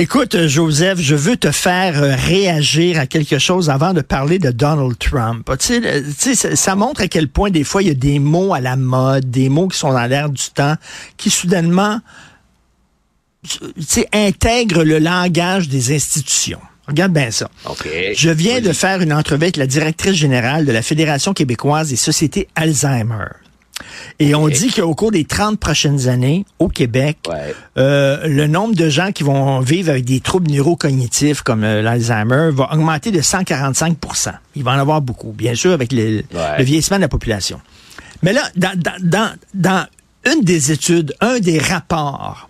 Écoute, 0.00 0.46
Joseph, 0.46 1.00
je 1.00 1.16
veux 1.16 1.36
te 1.36 1.50
faire 1.50 2.00
euh, 2.00 2.14
réagir 2.14 3.00
à 3.00 3.08
quelque 3.08 3.40
chose 3.40 3.68
avant 3.68 3.92
de 3.92 4.00
parler 4.00 4.38
de 4.38 4.52
Donald 4.52 4.96
Trump. 4.96 5.50
Tu 5.58 5.82
sais, 6.16 6.54
ça 6.54 6.76
montre 6.76 7.00
à 7.00 7.08
quel 7.08 7.26
point 7.26 7.50
des 7.50 7.64
fois 7.64 7.82
il 7.82 7.88
y 7.88 7.90
a 7.90 7.94
des 7.94 8.20
mots 8.20 8.54
à 8.54 8.60
la 8.60 8.76
mode, 8.76 9.28
des 9.28 9.48
mots 9.48 9.66
qui 9.66 9.76
sont 9.76 9.92
dans 9.92 10.06
l'air 10.06 10.30
du 10.30 10.50
temps, 10.54 10.76
qui 11.16 11.30
soudainement 11.30 11.98
intègrent 14.12 14.84
le 14.84 15.00
langage 15.00 15.68
des 15.68 15.92
institutions. 15.92 16.60
Regarde 16.86 17.12
bien 17.12 17.32
ça. 17.32 17.50
Je 18.14 18.30
viens 18.30 18.60
de 18.60 18.72
faire 18.72 19.00
une 19.00 19.12
entrevue 19.12 19.46
avec 19.46 19.56
la 19.56 19.66
directrice 19.66 20.14
générale 20.14 20.64
de 20.64 20.70
la 20.70 20.82
Fédération 20.82 21.34
québécoise 21.34 21.88
des 21.88 21.96
sociétés 21.96 22.46
Alzheimer. 22.54 23.26
Et 24.18 24.34
on 24.34 24.48
dit 24.48 24.70
qu'au 24.70 24.94
cours 24.94 25.12
des 25.12 25.24
30 25.24 25.58
prochaines 25.58 26.08
années, 26.08 26.44
au 26.58 26.68
Québec, 26.68 27.18
euh, 27.76 28.26
le 28.26 28.46
nombre 28.46 28.74
de 28.74 28.88
gens 28.88 29.12
qui 29.12 29.22
vont 29.22 29.60
vivre 29.60 29.90
avec 29.90 30.04
des 30.04 30.20
troubles 30.20 30.50
neurocognitifs 30.50 31.42
comme 31.42 31.64
euh, 31.64 31.82
l'Alzheimer 31.82 32.50
va 32.52 32.72
augmenter 32.72 33.10
de 33.10 33.20
145% 33.20 34.32
Il 34.56 34.64
va 34.64 34.72
en 34.72 34.78
avoir 34.78 35.00
beaucoup, 35.00 35.32
bien 35.32 35.54
sûr, 35.54 35.72
avec 35.72 35.92
le, 35.92 36.22
vieillissement 36.58 36.96
de 36.96 37.02
la 37.02 37.08
population. 37.08 37.60
Mais 38.22 38.32
là, 38.32 38.42
dans, 38.56 38.78
dans, 39.02 39.32
dans 39.54 39.86
une 40.24 40.42
des 40.42 40.72
études, 40.72 41.14
un 41.20 41.38
des 41.38 41.58
rapports 41.58 42.48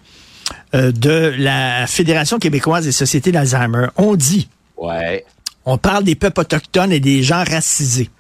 euh, 0.75 0.93
de 0.93 1.35
la 1.39 1.87
Fédération 1.87 2.39
québécoise 2.39 2.85
des 2.85 2.93
sociétés 2.93 3.33
d'Alzheimer. 3.33 3.87
On 3.97 4.17
dit, 4.17 4.49
ouais. 4.77 5.25
on 5.65 5.79
parle 5.79 6.05
des 6.05 6.15
peuples 6.15 6.41
autochtones 6.41 6.93
et 6.93 7.01
des 7.01 7.23
gens 7.23 7.43
racisés. 7.43 8.11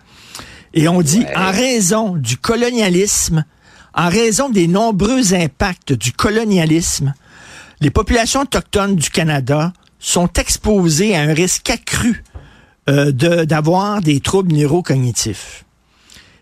Et 0.74 0.88
on 0.88 1.00
dit, 1.00 1.24
en 1.34 1.50
raison 1.50 2.16
du 2.16 2.36
colonialisme, 2.36 3.44
en 3.94 4.08
raison 4.08 4.48
des 4.48 4.68
nombreux 4.68 5.34
impacts 5.34 5.92
du 5.92 6.12
colonialisme, 6.12 7.14
les 7.80 7.90
populations 7.90 8.42
autochtones 8.42 8.96
du 8.96 9.10
Canada 9.10 9.72
sont 9.98 10.28
exposées 10.34 11.16
à 11.16 11.22
un 11.22 11.34
risque 11.34 11.70
accru 11.70 12.22
euh, 12.88 13.12
d'avoir 13.12 14.00
des 14.00 14.20
troubles 14.20 14.52
neurocognitifs. 14.54 15.64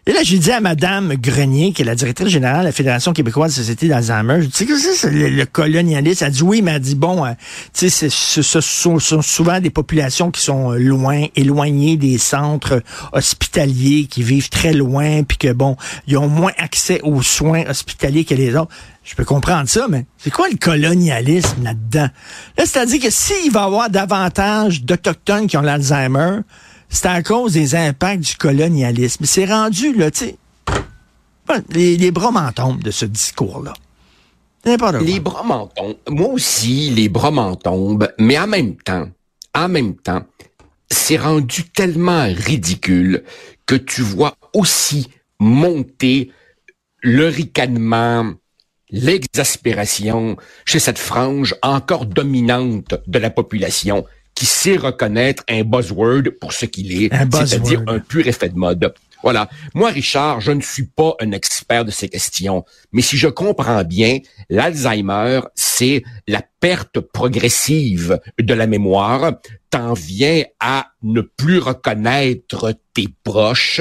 Et 0.09 0.13
là, 0.13 0.21
j'ai 0.23 0.39
dit 0.39 0.53
à 0.53 0.61
Madame 0.61 1.15
Grenier, 1.17 1.73
qui 1.73 1.83
est 1.83 1.85
la 1.85 1.97
directrice 1.97 2.29
générale 2.29 2.61
de 2.61 2.67
la 2.67 2.73
Fédération 2.73 3.13
québécoise 3.13 3.51
de 3.51 3.57
société 3.57 3.89
d'Alzheimer, 3.89 4.41
je 4.41 4.47
dis 4.47 4.65
que 4.65 4.79
c'est 4.79 5.11
le, 5.11 5.45
colonialisme. 5.47 6.25
Elle 6.25 6.31
dit 6.31 6.43
oui, 6.45 6.63
mais 6.63 6.75
elle 6.75 6.81
dit 6.81 6.95
bon, 6.95 7.25
euh, 7.25 7.33
tu 7.75 7.91
sais, 7.91 8.09
ce 8.09 8.61
sont, 8.61 9.01
souvent 9.01 9.59
des 9.59 9.71
populations 9.71 10.31
qui 10.31 10.41
sont 10.41 10.71
euh, 10.71 10.79
loin, 10.79 11.25
éloignées 11.35 11.97
des 11.97 12.19
centres 12.19 12.85
hospitaliers, 13.13 14.07
qui 14.07 14.23
vivent 14.23 14.49
très 14.49 14.73
loin, 14.73 15.25
puis 15.25 15.39
que 15.39 15.53
bon, 15.53 15.77
ils 16.07 16.17
ont 16.17 16.29
moins 16.29 16.53
accès 16.57 17.01
aux 17.03 17.23
soins 17.23 17.65
hospitaliers 17.69 18.25
que 18.25 18.35
les 18.35 18.55
autres. 18.55 18.71
Je 19.03 19.17
peux 19.17 19.25
comprendre 19.25 19.69
ça, 19.69 19.87
mais 19.89 20.05
c'est 20.19 20.31
quoi 20.31 20.49
le 20.49 20.57
colonialisme 20.57 21.65
là-dedans? 21.65 22.11
Là, 22.57 22.65
c'est-à-dire 22.65 23.01
que 23.01 23.11
s'il 23.11 23.51
va 23.51 23.63
y 23.63 23.65
avoir 23.65 23.91
davantage 23.91 24.85
d'Autochtones 24.85 25.49
qui 25.49 25.57
ont 25.57 25.63
l'Alzheimer, 25.63 26.43
c'est 26.89 27.09
à 27.09 27.23
cause 27.23 27.53
des 27.53 27.75
impacts 27.75 28.23
du 28.23 28.37
colonialisme. 28.37 29.25
C'est 29.25 29.47
rendu, 29.47 29.93
là, 29.95 30.11
tu 30.11 30.27
sais, 30.27 30.37
les, 31.71 32.11
bras 32.11 32.31
m'en 32.31 32.53
tombent 32.53 32.83
de 32.83 32.91
ce 32.91 33.05
discours-là. 33.05 33.75
Les 34.65 34.77
bras 35.21 35.43
m'en 35.45 35.69
tombent. 35.69 35.97
Moi 36.09 36.29
aussi, 36.29 36.91
les 36.91 37.09
bras 37.09 37.31
m'en 37.31 37.55
tombent. 37.55 38.13
Mais 38.19 38.39
en 38.39 38.47
même 38.47 38.77
temps, 38.77 39.09
en 39.55 39.69
même 39.69 39.95
temps, 39.95 40.23
c'est 40.91 41.17
rendu 41.17 41.65
tellement 41.71 42.25
ridicule 42.25 43.23
que 43.65 43.77
tu 43.77 44.03
vois 44.03 44.37
aussi 44.55 45.09
monter 45.39 46.31
le 47.03 47.29
ricanement, 47.29 48.33
l'exaspération 48.91 50.37
chez 50.65 50.79
cette 50.79 50.99
frange 50.99 51.55
encore 51.63 52.07
dominante 52.07 52.95
de 53.07 53.19
la 53.19 53.31
population 53.31 54.05
qui 54.37 54.47
sait 54.47 54.77
reconnaître 54.77 55.43
un 55.49 55.65
buzzword 55.65 56.31
pour 56.41 56.53
ce 56.53 56.67
qu'il 56.67 56.93
est, 57.03 57.11
c'est-à-dire 57.33 57.83
un 57.89 57.99
pur 57.99 58.25
effet 58.29 58.51
de 58.51 58.57
mode. 58.57 58.95
Voilà. 59.23 59.49
Moi, 59.75 59.91
Richard, 59.91 60.41
je 60.41 60.53
ne 60.53 60.61
suis 60.61 60.85
pas 60.87 61.17
un 61.21 61.33
expert 61.33 61.85
de 61.85 61.91
ces 61.91 62.09
questions, 62.09 62.65
mais 62.93 63.03
si 63.03 63.17
je 63.17 63.29
comprends 63.29 63.83
bien, 63.83 64.19
l'Alzheimer, 64.51 65.41
c'est 65.55 66.05
la 66.29 66.43
perte 66.61 67.01
progressive 67.01 68.21
de 68.39 68.55
la 68.55 68.67
mémoire. 68.67 69.33
T'en 69.71 69.95
viens 69.95 70.45
à 70.61 70.89
ne 71.03 71.23
plus 71.23 71.59
reconnaître 71.59 72.75
tes 72.95 73.09
proches. 73.25 73.81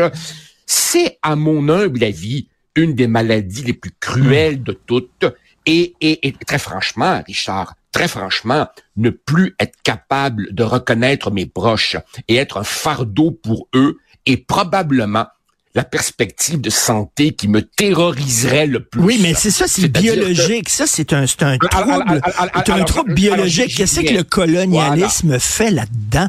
C'est, 0.66 1.20
à 1.22 1.36
mon 1.36 1.70
humble 1.70 2.04
avis, 2.04 2.48
une 2.76 2.96
des 2.96 3.08
maladies 3.08 3.64
les 3.64 3.74
plus 3.74 3.94
cruelles 4.00 4.64
de 4.64 4.72
toutes. 4.72 5.26
Et, 5.66 5.94
et, 6.00 6.28
et 6.28 6.32
très 6.32 6.60
franchement, 6.60 7.22
Richard, 7.28 7.76
très 7.96 8.08
franchement, 8.10 8.68
ne 8.98 9.10
plus 9.10 9.56
être 9.58 9.78
capable 9.82 10.54
de 10.54 10.64
reconnaître 10.64 11.32
mes 11.32 11.46
proches 11.46 11.96
et 12.28 12.36
être 12.36 12.58
un 12.58 12.66
fardeau 12.66 13.32
pour 13.32 13.70
eux 13.74 14.00
est 14.26 14.36
probablement 14.36 15.28
la 15.76 15.86
perspective 15.86 16.60
de 16.60 16.70
santé 16.70 17.34
qui 17.34 17.48
me 17.48 17.62
terroriserait 17.62 18.68
le 18.68 18.82
plus. 18.84 19.02
Oui, 19.02 19.20
mais 19.22 19.34
c'est 19.34 19.52
ça, 19.52 19.68
c'est 19.68 19.88
biologique. 19.88 20.68
Ça, 20.70 20.88
c'est 20.88 21.14
un, 21.14 21.26
c'est 21.26 21.44
un 21.44 21.58
trouble, 21.58 22.22
un 22.68 22.84
trouble 22.84 23.14
biologique. 23.14 23.76
Qu'est-ce 23.76 24.02
que 24.02 24.14
le 24.14 24.24
colonialisme 24.24 25.40
fait 25.40 25.72
là-dedans? 25.72 26.28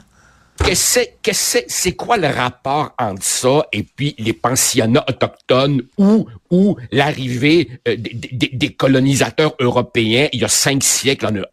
Qu'est-ce 0.64 1.00
que 1.22 1.30
c'est 1.68 1.92
quoi 1.92 2.16
le 2.16 2.28
rapport 2.28 2.94
entre 2.98 3.22
ça 3.22 3.66
et 3.72 3.82
puis 3.82 4.14
les 4.18 4.32
pensionnats 4.32 5.04
autochtones 5.08 5.82
ou 5.98 6.26
ou 6.50 6.76
l'arrivée 6.92 7.68
euh, 7.86 7.96
des, 7.96 8.72
colonisateurs 8.72 9.54
européens 9.60 10.28
il 10.32 10.40
y 10.40 10.44
a 10.44 10.48
cinq 10.48 10.82
siècles 10.82 11.46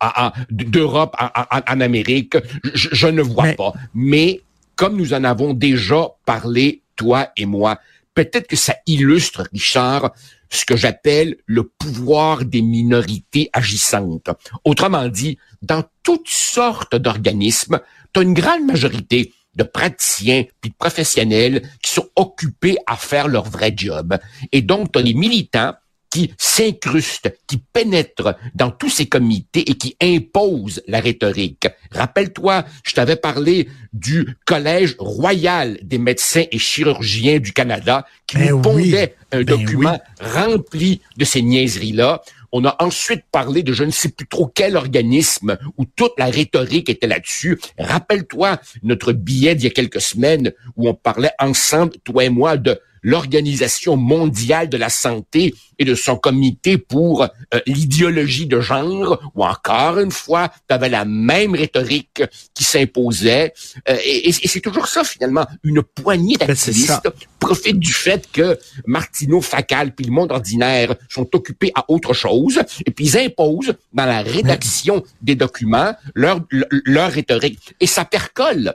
d'Europe 0.50 1.16
en, 1.20 1.82
Amérique? 1.82 2.38
Je, 2.74 3.08
ne 3.08 3.22
vois 3.22 3.54
pas. 3.54 3.74
Mais 3.94 4.42
comme 4.76 4.98
nous 4.98 5.14
en 5.14 5.24
avons 5.24 5.54
déjà 5.54 6.10
parlé 6.26 6.82
toi 6.96 7.30
et 7.36 7.46
moi 7.46 7.80
peut-être 8.14 8.48
que 8.48 8.56
ça 8.56 8.76
illustre 8.86 9.48
Richard 9.52 10.12
ce 10.58 10.66
que 10.66 10.76
j'appelle 10.76 11.38
le 11.46 11.64
pouvoir 11.64 12.46
des 12.46 12.62
minorités 12.62 13.50
agissantes. 13.54 14.30
Autrement 14.64 15.08
dit, 15.08 15.38
dans 15.62 15.84
toutes 16.04 16.30
sortes 16.30 16.96
d'organismes, 16.96 17.80
tu 18.14 18.20
as 18.20 18.24
une 18.24 18.34
grande 18.34 18.66
majorité 18.66 19.34
de 19.56 19.64
praticiens 19.64 20.46
puis 20.62 20.72
de 20.72 20.76
professionnels 20.76 21.62
qui 21.82 21.92
sont 21.92 22.08
occupés 22.16 22.78
à 22.88 22.96
faire 22.96 23.28
leur 23.28 23.46
vrai 23.46 23.74
job. 23.76 24.18
Et 24.52 24.62
donc, 24.62 24.92
tu 24.92 25.00
as 25.00 25.04
des 25.04 25.14
militants 25.14 25.74
qui 26.14 26.32
s'incrustent, 26.38 27.36
qui 27.48 27.58
pénètrent 27.58 28.36
dans 28.54 28.70
tous 28.70 28.90
ces 28.90 29.08
comités 29.08 29.68
et 29.68 29.74
qui 29.74 29.98
imposent 30.00 30.84
la 30.88 31.00
rhétorique. 31.00 31.68
Rappelle-toi, 31.92 32.66
je 32.84 32.94
t'avais 32.94 33.16
parlé 33.16 33.68
du 33.94 34.38
Collège 34.46 34.96
royal 35.00 35.80
des 35.82 35.98
médecins 35.98 36.44
et 36.52 36.60
chirurgiens 36.60 37.40
du 37.40 37.52
Canada 37.52 38.06
qui 38.28 38.38
ben 38.38 38.62
pondait 38.62 39.16
un 39.32 39.42
ben 39.42 39.58
document 39.58 40.00
rempli 40.22 41.02
de 41.18 41.26
ces 41.26 41.42
niaiseries-là. 41.42 42.22
On 42.52 42.64
a 42.64 42.76
ensuite 42.78 43.24
parlé 43.32 43.64
de 43.64 43.74
je 43.74 43.84
ne 43.84 43.90
sais 43.90 44.10
plus 44.10 44.28
trop 44.28 44.46
quel 44.46 44.78
organisme 44.78 45.58
où 45.80 45.86
toute 45.86 46.14
la 46.20 46.28
rhétorique 46.28 46.90
était 46.90 47.08
là-dessus. 47.08 47.60
Rappelle-toi 47.80 48.60
notre 48.84 49.14
billet 49.14 49.56
d'il 49.56 49.64
y 49.64 49.68
a 49.68 49.74
quelques 49.74 50.02
semaines 50.02 50.52
où 50.76 50.88
on 50.88 50.94
parlait 50.94 51.34
ensemble, 51.40 51.94
toi 52.04 52.24
et 52.26 52.30
moi, 52.30 52.58
de 52.58 52.80
l'Organisation 53.04 53.98
mondiale 53.98 54.70
de 54.70 54.78
la 54.78 54.90
santé 54.90 55.54
et 55.78 55.86
de 55.86 55.96
son 55.96 56.16
comité 56.16 56.78
pour 56.78 57.24
euh, 57.24 57.28
l'idéologie 57.68 58.48
de 58.48 58.60
genre, 58.60 59.20
ou 59.36 59.44
encore 59.44 60.00
une 60.00 60.12
fois, 60.12 60.50
tu 60.68 60.74
avais 60.74 60.90
la 60.90 61.06
même 61.06 61.56
rhétorique 61.56 62.24
qui 62.54 62.64
s'imposait. 62.64 63.54
Euh, 63.90 63.98
et, 64.06 64.32
c'est 64.32 64.62
toujours 64.62 64.88
ça, 64.88 65.04
finalement. 65.04 65.46
Une 65.64 65.82
poignée 65.82 66.38
ben, 66.40 66.48
d'activistes 66.48 67.10
profitent 67.40 67.80
du 67.80 67.94
fait 67.94 68.30
que 68.32 68.58
Martineau, 68.86 69.42
Facal, 69.42 69.94
puis 69.94 70.06
le 70.06 70.12
monde 70.12 70.32
ordinaire 70.32 70.96
sont 71.10 71.28
occupés 71.34 71.72
à 71.76 71.86
autre 71.90 72.14
chose, 72.14 72.62
et 72.86 72.92
puis 72.92 73.06
ils 73.08 73.18
imposent 73.18 73.74
dans 73.92 74.06
la 74.06 74.22
rédaction 74.22 75.04
des 75.22 75.36
documents 75.36 75.94
leur, 76.16 76.40
leur 76.86 77.12
rhétorique. 77.12 77.76
Et 77.80 77.88
ça 77.88 78.06
percole. 78.06 78.74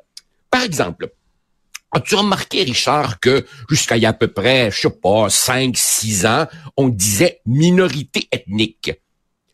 Par 0.51 0.63
exemple, 0.63 1.11
As-tu 1.91 2.17
remarqué, 2.17 2.65
Richard, 2.65 3.19
que 3.19 3.47
jusqu'à 3.69 3.97
il 3.97 4.03
y 4.03 4.07
a 4.07 4.11
à 4.11 4.13
peu 4.13 4.29
près, 4.29 4.71
je 4.71 4.81
sais 4.81 4.91
pas, 4.91 5.31
5, 5.31 5.77
6 5.77 6.27
ans, 6.27 6.47
on 6.77 6.89
disait 6.89 7.41
minorité 7.47 8.29
ethnique? 8.31 8.93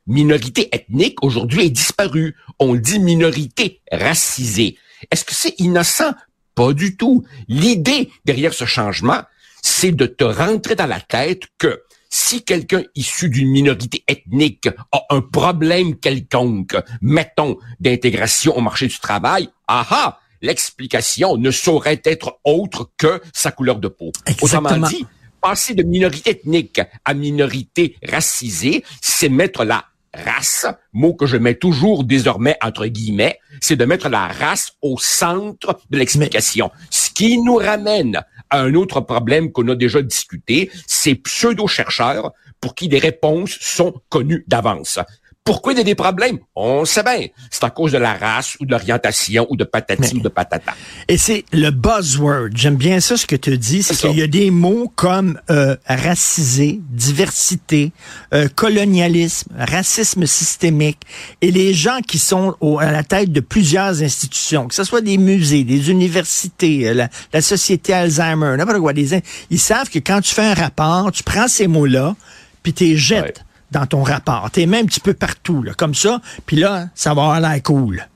Minorité 0.06 0.68
ethnique, 0.74 1.22
aujourd'hui, 1.22 1.66
est 1.66 1.70
disparue. 1.70 2.36
On 2.58 2.74
dit 2.74 2.98
minorité 2.98 3.80
racisée. 3.90 4.76
Est-ce 5.10 5.24
que 5.24 5.34
c'est 5.34 5.54
innocent? 5.60 6.12
Pas 6.54 6.72
du 6.72 6.96
tout. 6.96 7.24
L'idée 7.48 8.10
derrière 8.24 8.52
ce 8.52 8.64
changement, 8.64 9.22
c'est 9.62 9.92
de 9.92 10.06
te 10.06 10.24
rentrer 10.24 10.74
dans 10.74 10.86
la 10.86 11.00
tête 11.00 11.44
que 11.58 11.82
si 12.10 12.44
quelqu'un 12.44 12.82
issu 12.94 13.28
d'une 13.28 13.48
minorité 13.48 14.04
ethnique 14.06 14.68
a 14.92 15.02
un 15.10 15.20
problème 15.20 15.96
quelconque, 15.96 16.76
mettons, 17.00 17.58
d'intégration 17.80 18.56
au 18.56 18.60
marché 18.60 18.86
du 18.86 18.98
travail, 18.98 19.48
aha, 19.66 20.20
l'explication 20.44 21.36
ne 21.36 21.50
saurait 21.50 22.02
être 22.04 22.38
autre 22.44 22.90
que 22.98 23.20
sa 23.32 23.50
couleur 23.50 23.78
de 23.78 23.88
peau. 23.88 24.12
Autrement 24.42 24.78
dit, 24.88 25.06
passer 25.40 25.74
de 25.74 25.82
minorité 25.82 26.30
ethnique 26.30 26.80
à 27.04 27.14
minorité 27.14 27.96
racisée, 28.06 28.84
c'est 29.00 29.28
mettre 29.28 29.64
la 29.64 29.86
race, 30.12 30.66
mot 30.92 31.14
que 31.14 31.26
je 31.26 31.36
mets 31.36 31.56
toujours 31.56 32.04
désormais 32.04 32.56
entre 32.62 32.86
guillemets, 32.86 33.40
c'est 33.60 33.76
de 33.76 33.84
mettre 33.84 34.08
la 34.08 34.28
race 34.28 34.72
au 34.82 34.96
centre 34.98 35.80
de 35.90 35.98
l'explication. 35.98 36.70
Ce 36.90 37.10
qui 37.10 37.38
nous 37.38 37.56
ramène 37.56 38.22
à 38.50 38.60
un 38.60 38.74
autre 38.74 39.00
problème 39.00 39.50
qu'on 39.50 39.68
a 39.68 39.74
déjà 39.74 40.02
discuté, 40.02 40.70
ces 40.86 41.14
pseudo-chercheurs 41.16 42.32
pour 42.60 42.74
qui 42.74 42.88
des 42.88 42.98
réponses 42.98 43.58
sont 43.60 43.94
connues 44.08 44.44
d'avance. 44.46 44.98
Pourquoi 45.44 45.74
il 45.74 45.76
y 45.76 45.80
a 45.82 45.84
des 45.84 45.94
problèmes? 45.94 46.38
On 46.56 46.86
sait 46.86 47.02
bien. 47.02 47.26
C'est 47.50 47.64
à 47.64 47.68
cause 47.68 47.92
de 47.92 47.98
la 47.98 48.14
race 48.14 48.56
ou 48.60 48.64
de 48.64 48.70
l'orientation 48.70 49.46
ou 49.50 49.56
de 49.56 49.64
patati 49.64 50.16
ou 50.16 50.20
de 50.20 50.30
patata. 50.30 50.72
Et 51.06 51.18
c'est 51.18 51.44
le 51.52 51.68
buzzword. 51.68 52.48
J'aime 52.54 52.76
bien 52.76 52.98
ça, 52.98 53.18
ce 53.18 53.26
que 53.26 53.36
tu 53.36 53.58
dis. 53.58 53.82
C'est 53.82 53.94
qu'il 53.94 54.18
y 54.18 54.22
a 54.22 54.26
des 54.26 54.50
mots 54.50 54.90
comme 54.96 55.38
euh, 55.50 55.76
racisé, 55.86 56.80
diversité, 56.88 57.92
euh, 58.32 58.48
colonialisme, 58.48 59.52
racisme 59.54 60.24
systémique. 60.24 61.00
Et 61.42 61.50
les 61.50 61.74
gens 61.74 62.00
qui 62.00 62.18
sont 62.18 62.56
à 62.80 62.90
la 62.90 63.04
tête 63.04 63.30
de 63.30 63.40
plusieurs 63.40 64.02
institutions, 64.02 64.68
que 64.68 64.74
ce 64.74 64.84
soit 64.84 65.02
des 65.02 65.18
musées, 65.18 65.64
des 65.64 65.90
universités, 65.90 66.88
euh, 66.88 67.06
la, 67.34 67.42
société 67.42 67.92
Alzheimer, 67.92 68.56
n'importe 68.56 68.78
quoi, 68.78 68.94
des, 68.94 69.22
ils 69.50 69.60
savent 69.60 69.90
que 69.90 69.98
quand 69.98 70.22
tu 70.22 70.34
fais 70.34 70.46
un 70.46 70.54
rapport, 70.54 71.12
tu 71.12 71.22
prends 71.22 71.48
ces 71.48 71.66
mots-là, 71.66 72.16
puis 72.62 72.72
tu 72.72 72.84
les 72.84 72.96
jettes 72.96 73.44
dans 73.74 73.86
ton 73.86 74.02
rapport. 74.02 74.50
Même 74.56 74.74
un 74.74 74.86
petit 74.86 75.00
peu 75.00 75.14
partout, 75.14 75.64
comme 75.76 75.94
ça, 75.94 76.20
puis 76.46 76.56
là, 76.56 76.88
ça 76.94 77.12
va 77.12 77.22
avoir 77.22 77.40
l'air 77.40 77.62
cool. 77.62 78.08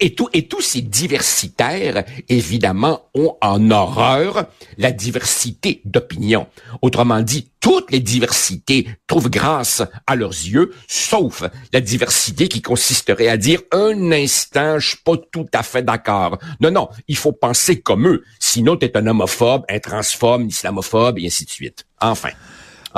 Et, 0.00 0.14
tout, 0.14 0.28
et 0.32 0.48
tous 0.48 0.60
ces 0.60 0.82
diversitaires, 0.82 2.04
évidemment, 2.28 3.02
ont 3.14 3.36
en 3.40 3.70
horreur 3.70 4.46
la 4.78 4.90
diversité 4.90 5.80
d'opinion. 5.84 6.48
Autrement 6.82 7.20
dit, 7.20 7.50
toutes 7.60 7.92
les 7.92 8.00
diversités 8.00 8.88
trouvent 9.06 9.30
grâce 9.30 9.82
à 10.08 10.16
leurs 10.16 10.32
yeux, 10.32 10.74
sauf 10.88 11.44
la 11.72 11.80
diversité 11.80 12.48
qui 12.48 12.62
consisterait 12.62 13.28
à 13.28 13.36
dire 13.36 13.60
un 13.70 14.10
instant, 14.10 14.80
je 14.80 14.88
suis 14.88 14.98
pas 15.04 15.16
tout 15.30 15.46
à 15.54 15.62
fait 15.62 15.84
d'accord. 15.84 16.38
Non, 16.60 16.72
non, 16.72 16.88
il 17.06 17.16
faut 17.16 17.32
penser 17.32 17.80
comme 17.80 18.08
eux. 18.08 18.24
Sinon, 18.40 18.76
tu 18.76 18.90
un 18.92 19.06
homophobe, 19.06 19.64
un 19.68 19.78
transphobe, 19.78 20.42
un 20.42 20.48
islamophobe, 20.48 21.18
et 21.20 21.26
ainsi 21.26 21.44
de 21.44 21.50
suite. 21.50 21.86
Enfin. 22.00 22.30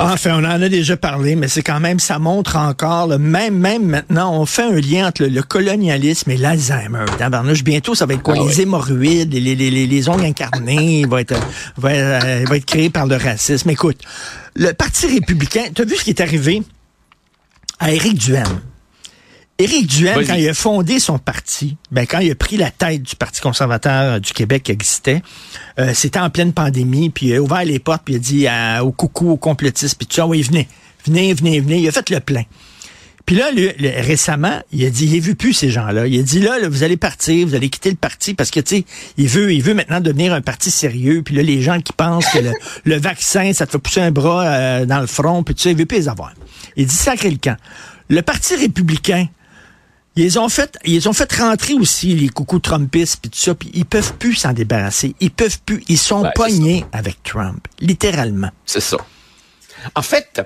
Ah. 0.01 0.13
Enfin, 0.13 0.41
on 0.41 0.45
en 0.45 0.63
a 0.63 0.69
déjà 0.69 0.97
parlé, 0.97 1.35
mais 1.35 1.49
c'est 1.49 1.63
quand 1.63 1.81
même, 1.81 1.99
ça 1.99 2.21
montre 2.21 2.55
encore, 2.55 3.09
le 3.09 3.19
même, 3.19 3.59
même 3.59 3.85
maintenant, 3.85 4.33
on 4.33 4.47
fait 4.47 4.63
un 4.63 4.81
lien 4.81 5.09
entre 5.09 5.25
le, 5.25 5.43
colonialisme 5.43 6.31
et 6.31 6.37
l'Alzheimer. 6.37 7.05
bientôt, 7.65 7.97
ça 7.97 8.07
va 8.07 8.15
être 8.15 8.23
quoi? 8.23 8.37
Ah 8.39 8.45
les 8.47 8.61
hémorroïdes, 8.61 9.33
les, 9.33 9.41
les, 9.41 9.57
les, 9.57 9.87
les, 9.89 10.09
ongles 10.09 10.25
incarnés, 10.25 11.05
va 11.05 11.21
être, 11.21 11.35
va, 11.77 11.95
être, 11.95 12.25
euh, 12.25 12.45
va 12.47 12.57
être 12.57 12.65
créé 12.65 12.91
par 12.91 13.09
le 13.09 13.17
racisme. 13.17 13.71
Écoute, 13.71 13.99
le 14.55 14.73
Parti 14.73 15.09
républicain, 15.09 15.65
tu 15.75 15.83
as 15.83 15.85
vu 15.85 15.97
ce 15.97 16.05
qui 16.05 16.11
est 16.11 16.21
arrivé 16.21 16.63
à 17.81 17.91
Éric 17.91 18.19
Duhaime? 18.19 18.61
Éric 19.61 19.89
Duhaime, 19.89 20.25
quand 20.25 20.35
il 20.35 20.49
a 20.49 20.55
fondé 20.55 21.01
son 21.01 21.19
parti, 21.19 21.77
ben 21.91 22.07
quand 22.07 22.21
il 22.21 22.31
a 22.31 22.37
pris 22.37 22.57
la 22.57 22.71
tête 22.71 23.03
du 23.03 23.17
Parti 23.17 23.41
conservateur 23.41 24.21
du 24.21 24.33
Québec 24.33 24.63
qui 24.63 24.71
existait, 24.71 25.21
euh, 25.81 25.93
c'était 25.95 26.21
en 26.21 26.31
pleine 26.31 26.53
pandémie, 26.53 27.11
puis 27.11 27.27
il 27.27 27.35
a 27.35 27.43
ouvert 27.43 27.65
les 27.65 27.81
portes, 27.81 28.03
puis 28.05 28.15
il 28.15 28.19
a 28.19 28.21
dit 28.21 28.47
à, 28.47 28.85
au 28.85 28.93
coucou, 28.93 29.31
aux 29.31 29.37
complotistes, 29.37 29.99
puis 29.99 30.07
tout 30.07 30.15
ça, 30.15 30.29
oui, 30.29 30.43
venez, 30.43 30.69
venez, 31.05 31.35
venez, 31.35 31.59
venez. 31.59 31.79
Il 31.81 31.89
a 31.89 31.93
fait 31.93 32.09
le 32.11 32.21
plein. 32.21 32.45
Puis 33.27 33.35
là, 33.35 33.51
lui, 33.51 33.69
récemment, 34.01 34.63
il 34.73 34.87
a 34.87 34.91
dit, 34.91 35.07
il 35.07 35.17
a 35.17 35.21
vu 35.21 35.35
plus 35.35 35.53
ces 35.53 35.71
gens-là. 35.71 36.07
Il 36.07 36.19
a 36.19 36.23
dit 36.23 36.39
là, 36.39 36.57
vous 36.69 36.85
allez 36.85 36.97
partir, 36.97 37.47
vous 37.47 37.57
allez 37.57 37.69
quitter 37.69 37.91
le 37.91 37.97
parti 37.97 38.35
parce 38.35 38.51
que 38.51 38.61
tu 38.61 38.77
sais, 38.77 38.85
il 39.19 39.29
veut, 39.29 39.53
il 39.53 39.63
veut 39.63 39.75
maintenant 39.75 40.01
devenir 40.01 40.33
un 40.33 40.41
parti 40.41 40.71
sérieux. 40.71 41.23
Puis 41.23 41.35
là, 41.35 41.43
les 41.43 41.61
gens 41.63 41.81
qui 41.81 41.93
pensent 41.93 42.27
que 42.33 42.39
le, 42.85 42.97
vaccin, 43.01 43.53
ça 43.53 43.67
te 43.67 43.73
fait 43.73 43.79
pousser 43.79 44.01
un 44.01 44.13
bras 44.13 44.47
euh, 44.47 44.87
dans 44.87 45.01
le 45.01 45.07
front, 45.09 45.43
puis 45.43 45.55
tu 45.57 45.63
sais, 45.63 45.73
il 45.73 45.77
veut 45.77 45.85
plus 45.85 45.99
les 45.99 46.09
avoir. 46.09 46.33
Il 46.77 46.87
dit 46.87 46.95
sacré 46.95 47.29
le 47.29 47.37
camp. 47.37 47.57
Le 48.09 48.23
parti 48.23 48.55
républicain, 48.55 49.27
ils 50.25 50.39
ont 50.39 50.49
fait, 50.49 50.77
ils 50.85 51.09
ont 51.09 51.13
fait 51.13 51.33
rentrer 51.35 51.75
aussi 51.75 52.15
les 52.15 52.29
coucous 52.29 52.61
Trumpistes 52.61 53.19
puis 53.21 53.31
tout 53.31 53.39
ça, 53.39 53.55
puis 53.55 53.71
ils 53.75 53.87
peuvent 53.87 54.15
plus 54.15 54.35
s'en 54.35 54.53
débarrasser. 54.53 55.15
Ils 55.21 55.31
peuvent 55.31 55.59
plus. 55.65 55.83
Ils 55.89 55.99
sont 55.99 56.23
ben, 56.23 56.33
pognés 56.35 56.85
avec 56.93 57.23
Trump, 57.23 57.67
littéralement. 57.81 58.51
C'est 58.65 58.81
ça. 58.81 58.97
En 59.95 60.03
fait, 60.03 60.41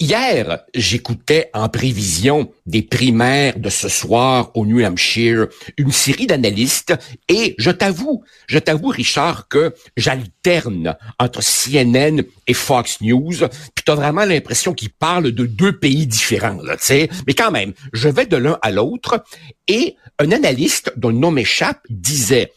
Hier, 0.00 0.60
j'écoutais 0.76 1.50
en 1.54 1.68
prévision 1.68 2.52
des 2.66 2.82
primaires 2.82 3.58
de 3.58 3.68
ce 3.68 3.88
soir 3.88 4.52
au 4.54 4.64
New 4.64 4.80
Hampshire 4.84 5.48
une 5.76 5.90
série 5.90 6.28
d'analystes 6.28 6.94
et 7.28 7.56
je 7.58 7.72
t'avoue, 7.72 8.22
je 8.46 8.60
t'avoue 8.60 8.90
Richard 8.90 9.48
que 9.48 9.74
j'alterne 9.96 10.96
entre 11.18 11.40
CNN 11.42 12.22
et 12.46 12.54
Fox 12.54 13.00
News, 13.00 13.38
puis 13.74 13.82
t'as 13.84 13.96
vraiment 13.96 14.24
l'impression 14.24 14.72
qu'ils 14.72 14.92
parlent 14.92 15.32
de 15.32 15.46
deux 15.46 15.76
pays 15.76 16.06
différents 16.06 16.62
là, 16.62 16.76
tu 16.76 16.86
sais, 16.86 17.08
mais 17.26 17.34
quand 17.34 17.50
même, 17.50 17.72
je 17.92 18.08
vais 18.08 18.26
de 18.26 18.36
l'un 18.36 18.56
à 18.62 18.70
l'autre 18.70 19.24
et 19.66 19.96
un 20.20 20.30
analyste 20.30 20.92
dont 20.96 21.08
le 21.08 21.16
nom 21.16 21.32
m'échappe 21.32 21.82
disait 21.90 22.52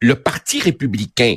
le 0.00 0.16
Parti 0.16 0.58
républicain 0.58 1.36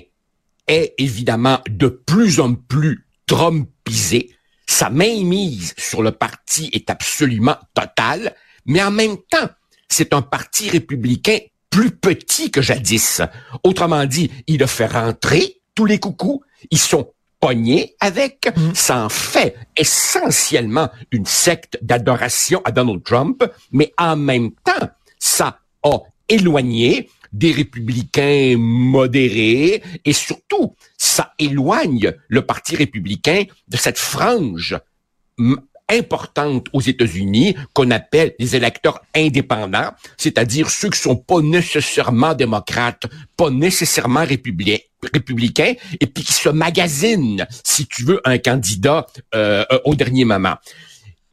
est 0.66 0.96
évidemment 0.98 1.60
de 1.70 1.90
plus 1.90 2.40
en 2.40 2.56
plus 2.56 3.06
Trumpisé 3.28 4.35
sa 4.68 4.90
mainmise 4.90 5.74
sur 5.78 6.02
le 6.02 6.12
parti 6.12 6.70
est 6.74 6.90
absolument 6.90 7.58
totale, 7.74 8.36
mais 8.66 8.84
en 8.84 8.92
même 8.92 9.18
temps, 9.30 9.50
c'est 9.88 10.14
un 10.14 10.22
parti 10.22 10.70
républicain 10.70 11.38
plus 11.70 11.92
petit 11.92 12.52
que 12.52 12.62
jadis. 12.62 13.22
Autrement 13.64 14.06
dit, 14.06 14.32
il 14.48 14.64
a 14.64 14.68
fait 14.68 14.88
rentrer 14.88 15.62
tous 15.76 15.86
les 15.86 16.00
coucous, 16.00 16.42
ils 16.72 16.80
sont 16.80 17.12
pognés 17.40 17.96
avec, 18.00 18.48
mmh. 18.56 18.74
ça 18.74 19.06
en 19.06 19.10
fait 19.10 19.56
essentiellement 19.76 20.90
une 21.12 21.26
secte 21.26 21.78
d'adoration 21.82 22.62
à 22.66 22.72
Donald 22.72 23.04
Trump, 23.04 23.44
mais 23.72 23.94
en 23.98 24.16
même 24.16 24.52
temps, 24.64 24.90
ça 25.20 25.60
a 25.84 25.98
éloigné 26.30 27.10
des 27.38 27.52
républicains 27.52 28.56
modérés 28.58 29.84
et 30.06 30.14
surtout, 30.14 30.76
ça 30.98 31.34
éloigne 31.38 32.14
le 32.30 32.42
Parti 32.42 32.76
républicain 32.76 33.44
de 33.68 33.78
cette 33.78 33.98
frange 33.98 34.78
importante 35.90 36.68
aux 36.74 36.82
États-Unis 36.82 37.56
qu'on 37.74 37.92
appelle 37.92 38.34
les 38.40 38.56
électeurs 38.56 39.02
indépendants, 39.16 39.92
c'est-à-dire 40.18 40.70
ceux 40.70 40.90
qui 40.90 41.00
sont 41.00 41.18
pas 41.18 41.42
nécessairement 41.42 42.34
démocrates, 42.34 43.04
pas 43.38 43.50
nécessairement 43.50 44.26
républicains, 44.26 45.74
et 46.00 46.08
puis 46.08 46.24
qui 46.24 46.34
se 46.34 46.50
magasinent, 46.50 47.46
si 47.64 47.86
tu 47.86 48.04
veux, 48.04 48.22
un 48.26 48.38
candidat 48.38 49.06
euh, 49.36 49.64
au 49.84 49.94
dernier 49.94 50.26
moment. 50.26 50.56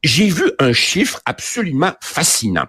J'ai 0.02 0.28
vu 0.28 0.50
un 0.58 0.72
chiffre 0.72 1.20
absolument 1.24 1.92
fascinant. 2.00 2.66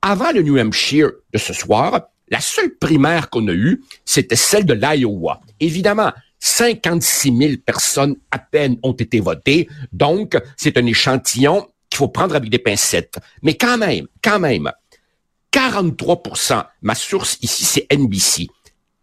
Avant 0.00 0.30
le 0.30 0.42
New 0.42 0.56
Hampshire 0.56 1.10
de 1.34 1.38
ce 1.38 1.52
soir, 1.52 2.00
la 2.28 2.40
seule 2.40 2.74
primaire 2.76 3.30
qu'on 3.30 3.46
a 3.48 3.52
eue, 3.52 3.82
c'était 4.04 4.36
celle 4.36 4.64
de 4.64 4.74
l'Iowa. 4.74 5.40
Évidemment, 5.60 6.12
56 6.40 7.36
000 7.36 7.52
personnes 7.64 8.16
à 8.30 8.38
peine 8.38 8.76
ont 8.82 8.92
été 8.92 9.20
votées, 9.20 9.68
donc 9.92 10.36
c'est 10.56 10.76
un 10.76 10.86
échantillon 10.86 11.66
qu'il 11.88 11.98
faut 11.98 12.08
prendre 12.08 12.36
avec 12.36 12.50
des 12.50 12.58
pincettes. 12.58 13.18
Mais 13.42 13.54
quand 13.54 13.78
même, 13.78 14.06
quand 14.22 14.38
même, 14.38 14.70
43% 15.52 16.64
ma 16.82 16.94
source 16.94 17.38
ici 17.42 17.64
c'est 17.64 17.86
NBC, 17.90 18.48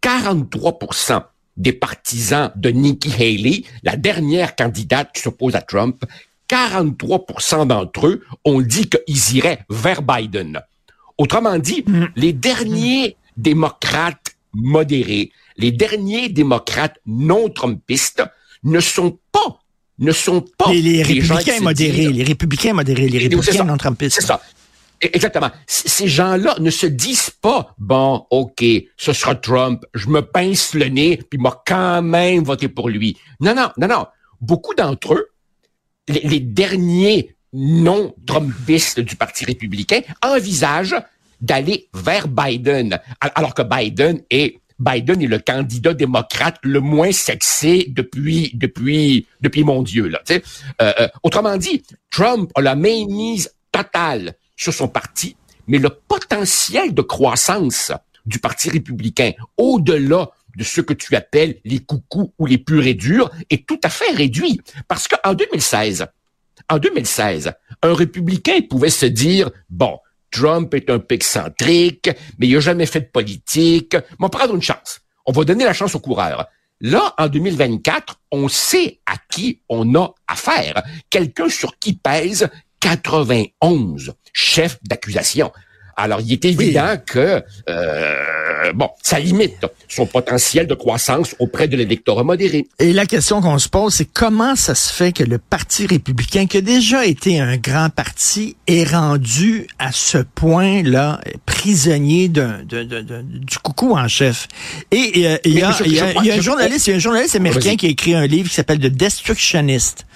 43% 0.02 1.24
des 1.56 1.72
partisans 1.72 2.52
de 2.56 2.70
Nikki 2.70 3.12
Haley, 3.12 3.62
la 3.82 3.96
dernière 3.96 4.54
candidate 4.54 5.10
qui 5.14 5.22
s'oppose 5.22 5.54
à 5.56 5.62
Trump, 5.62 6.04
43% 6.48 7.66
d'entre 7.66 8.06
eux 8.06 8.24
ont 8.44 8.60
dit 8.60 8.88
qu'ils 8.88 9.36
iraient 9.36 9.64
vers 9.70 10.02
Biden. 10.02 10.60
Autrement 11.18 11.58
dit, 11.58 11.84
mm. 11.86 12.08
les 12.16 12.32
derniers 12.32 13.16
démocrates 13.36 14.34
modérés, 14.52 15.32
les 15.56 15.72
derniers 15.72 16.28
démocrates 16.28 16.98
non 17.06 17.48
trumpistes 17.48 18.22
ne 18.62 18.80
sont 18.80 19.18
pas 19.32 19.60
ne 19.98 20.12
sont 20.12 20.44
pas 20.58 20.72
les, 20.72 21.02
républicains 21.02 21.60
modérés, 21.60 22.08
les 22.08 22.24
républicains 22.24 22.72
modérés, 22.72 23.08
les 23.08 23.18
républicains 23.18 23.64
non 23.64 23.76
trumpistes. 23.76 24.16
C'est 24.20 24.26
ça. 24.26 24.40
E, 25.04 25.08
exactement. 25.12 25.50
ces 25.66 26.08
gens-là 26.08 26.56
ne 26.58 26.70
se 26.70 26.86
disent 26.86 27.30
pas 27.30 27.74
bon, 27.78 28.26
ok, 28.30 28.64
ce 28.96 29.12
sera 29.12 29.34
Trump, 29.34 29.84
je 29.94 30.08
me 30.08 30.22
pince 30.22 30.74
le 30.74 30.86
nez, 30.86 31.20
puis 31.30 31.38
moi 31.38 31.62
quand 31.66 32.02
même 32.02 32.42
voter 32.42 32.68
pour 32.68 32.88
lui. 32.88 33.16
Non, 33.40 33.54
non, 33.54 33.70
non, 33.76 33.88
non. 33.88 34.06
Beaucoup 34.40 34.74
d'entre 34.74 35.14
eux, 35.14 35.28
les 36.08 36.40
derniers 36.40 37.33
non 37.54 38.14
trumpistes 38.26 39.00
du 39.00 39.16
Parti 39.16 39.44
républicain 39.44 40.00
envisagent 40.22 40.96
d'aller 41.40 41.88
vers 41.94 42.28
Biden, 42.28 42.98
alors 43.20 43.54
que 43.54 43.62
Biden 43.62 44.20
est 44.30 44.60
Biden 44.80 45.22
est 45.22 45.28
le 45.28 45.38
candidat 45.38 45.94
démocrate 45.94 46.58
le 46.62 46.80
moins 46.80 47.12
sexy 47.12 47.86
depuis 47.88 48.50
depuis 48.54 49.26
depuis 49.40 49.62
mon 49.62 49.82
Dieu 49.82 50.08
là. 50.08 50.20
Euh, 50.30 50.40
euh, 50.80 51.08
autrement 51.22 51.56
dit, 51.56 51.84
Trump 52.10 52.50
a 52.56 52.60
la 52.60 52.74
mainmise 52.74 53.54
totale 53.70 54.34
sur 54.56 54.74
son 54.74 54.88
parti, 54.88 55.36
mais 55.68 55.78
le 55.78 55.90
potentiel 55.90 56.92
de 56.92 57.02
croissance 57.02 57.92
du 58.26 58.38
Parti 58.40 58.70
républicain, 58.70 59.32
au-delà 59.56 60.30
de 60.56 60.64
ce 60.64 60.80
que 60.80 60.94
tu 60.94 61.14
appelles 61.14 61.60
les 61.64 61.80
coucous 61.80 62.32
ou 62.38 62.46
les 62.46 62.58
purs 62.58 62.86
et 62.86 62.94
durs, 62.94 63.30
est 63.50 63.66
tout 63.66 63.80
à 63.84 63.88
fait 63.88 64.12
réduit. 64.12 64.60
Parce 64.88 65.08
qu'en 65.08 65.34
2016, 65.34 66.06
en 66.70 66.78
2016, 66.78 67.52
un 67.82 67.94
républicain 67.94 68.60
pouvait 68.68 68.90
se 68.90 69.06
dire, 69.06 69.50
bon, 69.70 69.98
Trump 70.30 70.74
est 70.74 70.90
un 70.90 70.98
peu 70.98 71.14
excentrique, 71.14 72.10
mais 72.38 72.48
il 72.48 72.54
n'a 72.54 72.60
jamais 72.60 72.86
fait 72.86 73.00
de 73.00 73.06
politique. 73.06 73.96
on 74.18 74.24
va 74.24 74.28
prendre 74.28 74.54
une 74.54 74.62
chance. 74.62 75.00
On 75.26 75.32
va 75.32 75.44
donner 75.44 75.64
la 75.64 75.72
chance 75.72 75.94
aux 75.94 76.00
coureurs. 76.00 76.46
Là, 76.80 77.14
en 77.18 77.28
2024, 77.28 78.20
on 78.32 78.48
sait 78.48 79.00
à 79.06 79.14
qui 79.30 79.60
on 79.68 79.94
a 79.94 80.12
affaire. 80.26 80.82
Quelqu'un 81.08 81.48
sur 81.48 81.78
qui 81.78 81.94
pèse 81.94 82.48
91 82.80 84.12
chefs 84.32 84.78
d'accusation. 84.82 85.52
Alors, 85.96 86.20
il 86.20 86.32
est 86.32 86.44
évident 86.44 86.96
que, 87.04 87.42
euh, 87.68 88.72
bon, 88.74 88.88
ça 89.02 89.18
limite 89.18 89.66
son 89.88 90.06
potentiel 90.06 90.66
de 90.66 90.74
croissance 90.74 91.34
auprès 91.38 91.68
de 91.68 91.76
l'électorat 91.76 92.24
modéré. 92.24 92.66
Et 92.78 92.92
la 92.92 93.06
question 93.06 93.40
qu'on 93.40 93.58
se 93.58 93.68
pose, 93.68 93.94
c'est 93.94 94.08
comment 94.12 94.56
ça 94.56 94.74
se 94.74 94.92
fait 94.92 95.12
que 95.12 95.24
le 95.24 95.38
Parti 95.38 95.86
républicain, 95.86 96.46
qui 96.46 96.58
a 96.58 96.60
déjà 96.60 97.06
été 97.06 97.40
un 97.40 97.56
grand 97.56 97.90
parti, 97.90 98.56
est 98.66 98.90
rendu 98.90 99.66
à 99.78 99.92
ce 99.92 100.18
point-là 100.18 101.20
prisonnier 101.46 102.28
du 102.28 103.58
coucou 103.62 103.96
en 103.96 104.08
chef? 104.08 104.48
Et 104.90 105.40
il 105.44 105.58
y, 105.58 105.62
a, 105.62 105.68
un 105.68 106.40
journaliste, 106.40 106.86
il 106.86 106.90
y 106.90 106.92
a 106.92 106.96
un 106.96 107.00
journaliste 107.00 107.36
américain 107.36 107.76
qui 107.76 107.86
a 107.86 107.88
écrit 107.90 108.14
un 108.14 108.26
livre 108.26 108.48
qui 108.48 108.54
s'appelle 108.54 108.78
The 108.78 108.86
Destructionist. 108.86 110.06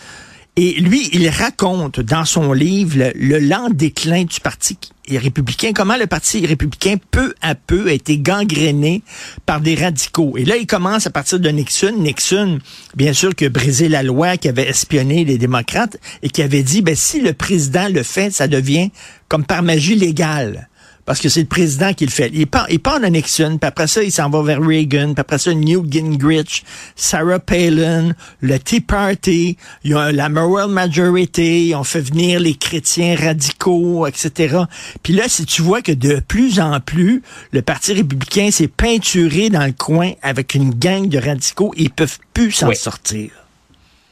Et 0.61 0.73
lui, 0.81 1.09
il 1.13 1.29
raconte 1.29 2.01
dans 2.01 2.25
son 2.25 2.53
livre 2.53 3.13
le, 3.15 3.39
lent 3.39 3.71
déclin 3.71 4.25
du 4.25 4.41
Parti 4.41 4.77
républicain, 5.09 5.71
comment 5.73 5.97
le 5.97 6.09
Parti 6.09 6.45
républicain, 6.45 6.97
peu 7.13 7.33
à 7.41 7.55
peu, 7.55 7.87
a 7.87 7.93
été 7.93 8.19
gangréné 8.19 9.05
par 9.47 9.61
des 9.61 9.77
radicaux. 9.77 10.35
Et 10.37 10.45
là, 10.45 10.57
il 10.57 10.67
commence 10.67 11.07
à 11.07 11.11
partir 11.11 11.39
de 11.39 11.49
Nixon. 11.49 11.95
Nixon, 11.99 12.59
bien 12.97 13.13
sûr, 13.13 13.37
qui 13.37 13.45
a 13.45 13.51
brisé 13.51 13.89
la 13.89 14.03
loi, 14.03 14.37
qui 14.37 14.49
avait 14.49 14.67
espionné 14.67 15.25
les 15.25 15.39
démocrates 15.39 15.97
et 16.25 16.29
qui 16.29 16.43
avait 16.43 16.65
dit, 16.65 16.83
ben, 16.83 16.97
si 16.97 17.21
le 17.21 17.35
président 17.35 17.89
le 17.89 18.03
fait, 18.03 18.33
ça 18.33 18.49
devient 18.49 18.91
comme 19.29 19.45
par 19.45 19.63
magie 19.63 19.95
légale 19.95 20.68
parce 21.09 21.21
que 21.21 21.31
c'est 21.31 21.41
le 21.41 21.47
président 21.47 21.95
qui 21.95 22.05
le 22.05 22.11
fait. 22.11 22.31
Il 22.35 22.47
part, 22.47 22.67
il 22.69 22.81
part 22.81 23.01
de 23.01 23.07
Nixon, 23.07 23.57
puis 23.59 23.67
après 23.67 23.87
ça, 23.87 24.03
il 24.03 24.13
s'en 24.13 24.29
va 24.29 24.43
vers 24.43 24.61
Reagan, 24.61 25.15
puis 25.15 25.21
après 25.23 25.39
ça, 25.39 25.55
Newt 25.55 25.91
Gingrich, 25.91 26.65
Sarah 26.97 27.39
Palin, 27.39 28.13
le 28.43 28.59
Tea 28.59 28.83
Party, 28.83 29.57
il 29.85 29.91
y 29.91 29.95
a 29.95 30.13
la 30.13 30.29
moral 30.29 30.69
majority, 30.69 31.73
on 31.75 31.83
fait 31.83 32.03
venir 32.03 32.41
les 32.41 32.57
chrétiens 32.57 33.17
radicaux, 33.17 34.07
etc. 34.07 34.59
Puis 35.03 35.15
là, 35.15 35.31
si 35.31 35.47
tu 35.47 35.63
vois 35.63 35.81
que 35.81 35.93
de 35.93 36.21
plus 36.21 36.61
en 36.61 36.79
plus, 36.79 37.23
le 37.53 37.63
Parti 37.63 37.95
républicain 37.95 38.51
s'est 38.51 38.69
peinturé 38.69 39.49
dans 39.49 39.65
le 39.65 39.73
coin 39.73 40.13
avec 40.21 40.55
une 40.55 40.75
gang 40.75 41.09
de 41.09 41.19
radicaux, 41.19 41.73
ils 41.79 41.91
peuvent 41.91 42.19
plus 42.35 42.53
s'en 42.53 42.75
sortir. 42.75 43.31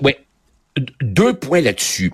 Oui. 0.00 0.14
Deux 1.02 1.34
points 1.34 1.60
là-dessus. 1.60 2.10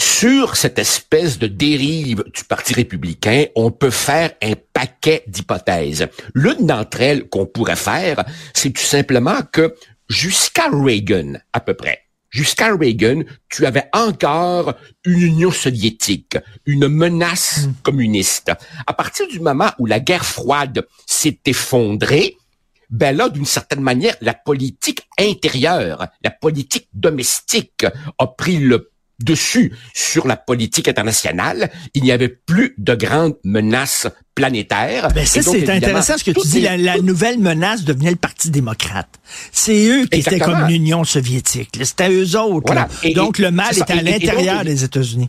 Sur 0.00 0.56
cette 0.56 0.78
espèce 0.78 1.38
de 1.38 1.46
dérive 1.46 2.24
du 2.32 2.44
Parti 2.44 2.72
républicain, 2.72 3.44
on 3.54 3.70
peut 3.70 3.90
faire 3.90 4.30
un 4.42 4.54
paquet 4.72 5.22
d'hypothèses. 5.26 6.08
L'une 6.32 6.66
d'entre 6.66 7.02
elles 7.02 7.28
qu'on 7.28 7.44
pourrait 7.44 7.76
faire, 7.76 8.24
c'est 8.54 8.70
tout 8.70 8.80
simplement 8.80 9.42
que 9.52 9.74
jusqu'à 10.08 10.70
Reagan, 10.72 11.34
à 11.52 11.60
peu 11.60 11.74
près, 11.74 12.04
jusqu'à 12.30 12.74
Reagan, 12.74 13.24
tu 13.50 13.66
avais 13.66 13.90
encore 13.92 14.72
une 15.04 15.20
Union 15.20 15.50
soviétique, 15.50 16.38
une 16.64 16.88
menace 16.88 17.66
hmm. 17.66 17.74
communiste. 17.82 18.52
À 18.86 18.94
partir 18.94 19.28
du 19.28 19.38
moment 19.38 19.70
où 19.78 19.84
la 19.84 20.00
guerre 20.00 20.24
froide 20.24 20.86
s'est 21.04 21.40
effondrée, 21.44 22.38
ben 22.88 23.14
là, 23.14 23.28
d'une 23.28 23.44
certaine 23.44 23.82
manière, 23.82 24.16
la 24.22 24.32
politique 24.32 25.02
intérieure, 25.18 26.06
la 26.24 26.30
politique 26.30 26.88
domestique 26.94 27.84
a 28.18 28.26
pris 28.26 28.56
le 28.56 28.90
dessus 29.22 29.72
sur 29.94 30.26
la 30.26 30.36
politique 30.36 30.88
internationale. 30.88 31.70
Il 31.94 32.02
n'y 32.02 32.12
avait 32.12 32.28
plus 32.28 32.74
de 32.78 32.94
grandes 32.94 33.36
menaces 33.44 34.08
planétaires. 34.34 35.08
Ben 35.14 35.26
ça, 35.26 35.42
c'est 35.42 35.68
intéressant 35.68 36.18
ce 36.18 36.24
que 36.24 36.30
tu 36.30 36.46
dis. 36.46 36.60
La, 36.60 36.98
nouvelle 36.98 37.38
menace 37.38 37.84
devenait 37.84 38.10
le 38.10 38.16
Parti 38.16 38.50
démocrate. 38.50 39.08
C'est 39.52 39.86
eux 39.86 40.06
qui 40.06 40.20
étaient 40.20 40.38
comme 40.38 40.66
l'Union 40.68 41.04
soviétique. 41.04 41.70
C'était 41.82 42.10
eux 42.10 42.38
autres. 42.38 42.74
donc, 43.14 43.38
le 43.38 43.50
mal 43.50 43.76
est 43.76 43.90
à 43.90 44.02
l'intérieur 44.02 44.64
des 44.64 44.84
États-Unis. 44.84 45.28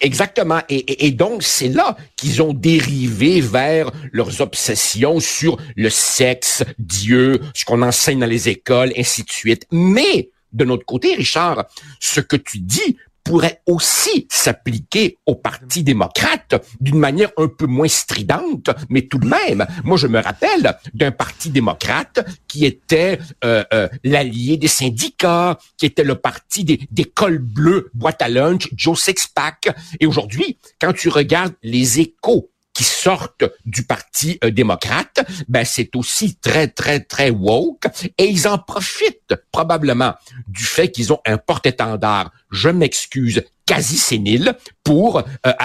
Exactement. 0.00 0.60
Et, 0.68 1.06
et, 1.06 1.10
donc, 1.10 1.42
c'est 1.42 1.68
là 1.68 1.96
qu'ils 2.16 2.42
ont 2.42 2.52
dérivé 2.52 3.40
vers 3.40 3.90
leurs 4.12 4.42
obsessions 4.42 5.20
sur 5.20 5.56
le 5.74 5.88
sexe, 5.88 6.64
Dieu, 6.78 7.40
ce 7.54 7.64
qu'on 7.64 7.80
enseigne 7.80 8.18
dans 8.18 8.26
les 8.26 8.50
écoles, 8.50 8.92
ainsi 8.98 9.22
de 9.22 9.30
suite. 9.30 9.66
Mais 9.72 10.28
de 10.56 10.64
notre 10.64 10.84
côté, 10.84 11.14
Richard, 11.14 11.66
ce 12.00 12.20
que 12.20 12.36
tu 12.36 12.58
dis 12.58 12.96
pourrait 13.26 13.60
aussi 13.66 14.28
s'appliquer 14.30 15.18
au 15.26 15.34
Parti 15.34 15.82
démocrate 15.82 16.64
d'une 16.80 16.98
manière 16.98 17.30
un 17.36 17.48
peu 17.48 17.66
moins 17.66 17.88
stridente, 17.88 18.70
mais 18.88 19.02
tout 19.02 19.18
de 19.18 19.26
même, 19.26 19.66
moi 19.82 19.96
je 19.96 20.06
me 20.06 20.20
rappelle 20.20 20.78
d'un 20.94 21.10
Parti 21.10 21.50
démocrate 21.50 22.24
qui 22.46 22.64
était 22.64 23.18
euh, 23.44 23.64
euh, 23.74 23.88
l'allié 24.04 24.56
des 24.56 24.68
syndicats, 24.68 25.58
qui 25.76 25.86
était 25.86 26.04
le 26.04 26.14
parti 26.14 26.62
des, 26.62 26.78
des 26.92 27.04
cols 27.04 27.38
bleus, 27.38 27.90
boîte 27.94 28.22
à 28.22 28.28
lunch, 28.28 28.68
Joe 28.76 29.00
Sixpack. 29.00 29.74
Et 29.98 30.06
aujourd'hui, 30.06 30.56
quand 30.80 30.92
tu 30.92 31.08
regardes 31.08 31.54
les 31.64 31.98
échos 31.98 32.50
qui 32.76 32.84
sortent 32.84 33.44
du 33.64 33.84
Parti 33.84 34.38
euh, 34.44 34.50
démocrate, 34.50 35.26
ben 35.48 35.64
c'est 35.64 35.96
aussi 35.96 36.36
très, 36.36 36.68
très, 36.68 37.00
très 37.00 37.30
woke. 37.30 37.86
Et 38.18 38.26
ils 38.26 38.46
en 38.46 38.58
profitent 38.58 39.34
probablement 39.50 40.12
du 40.46 40.62
fait 40.62 40.90
qu'ils 40.90 41.10
ont 41.10 41.20
un 41.24 41.38
porte-étendard, 41.38 42.32
je 42.50 42.68
m'excuse, 42.68 43.42
quasi 43.64 43.96
sénile 43.96 44.54
pour 44.84 45.20
euh, 45.20 45.22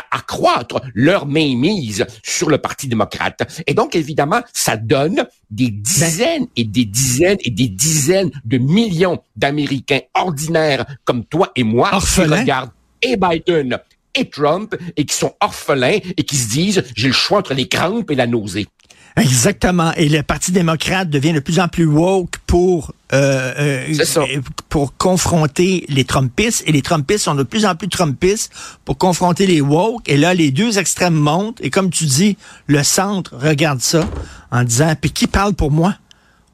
accroître 0.09 0.81
leur 0.95 1.25
mainmise 1.25 2.05
sur 2.23 2.49
le 2.49 2.59
Parti 2.59 2.87
démocrate. 2.87 3.41
Et 3.67 3.73
donc, 3.73 3.93
évidemment, 3.93 4.41
ça 4.53 4.77
donne 4.77 5.25
des 5.49 5.69
dizaines 5.69 6.47
et 6.55 6.63
des 6.63 6.85
dizaines 6.85 7.39
et 7.43 7.51
des 7.51 7.67
dizaines 7.67 8.31
de 8.45 8.57
millions 8.57 9.21
d'Américains 9.35 9.99
ordinaires 10.13 10.85
comme 11.03 11.25
toi 11.25 11.51
et 11.57 11.63
moi 11.63 11.91
qui 11.99 12.21
regardent 12.21 12.71
et 13.01 13.17
Biden 13.17 13.79
et 14.15 14.29
Trump 14.29 14.75
et 14.97 15.05
qui 15.05 15.15
sont 15.15 15.33
orphelins 15.39 15.99
et 16.17 16.23
qui 16.23 16.35
se 16.35 16.49
disent 16.49 16.83
j'ai 16.95 17.07
le 17.07 17.13
choix 17.13 17.39
entre 17.39 17.53
les 17.53 17.67
crampes 17.67 18.11
et 18.11 18.15
la 18.15 18.27
nausée. 18.27 18.67
Exactement. 19.17 19.93
Et 19.95 20.07
le 20.07 20.23
Parti 20.23 20.51
démocrate 20.51 21.09
devient 21.09 21.33
de 21.33 21.39
plus 21.39 21.59
en 21.59 21.67
plus 21.67 21.85
woke 21.85 22.37
pour 22.47 22.93
euh, 23.13 23.85
euh 23.89 24.41
pour 24.69 24.95
confronter 24.95 25.85
les 25.89 26.05
Trumpistes. 26.05 26.63
Et 26.65 26.71
les 26.71 26.81
Trumpistes 26.81 27.25
sont 27.25 27.35
de 27.35 27.43
plus 27.43 27.65
en 27.65 27.75
plus 27.75 27.89
Trumpistes 27.89 28.51
pour 28.85 28.97
confronter 28.97 29.47
les 29.47 29.59
woke. 29.59 30.07
Et 30.07 30.17
là, 30.17 30.33
les 30.33 30.51
deux 30.51 30.79
extrêmes 30.79 31.15
montent. 31.15 31.59
Et 31.61 31.69
comme 31.69 31.89
tu 31.89 32.05
dis, 32.05 32.37
le 32.67 32.83
centre 32.83 33.35
regarde 33.35 33.81
ça 33.81 34.07
en 34.51 34.63
disant, 34.63 34.93
puis 34.99 35.11
qui 35.11 35.27
parle 35.27 35.53
pour 35.53 35.71
moi? 35.71 35.95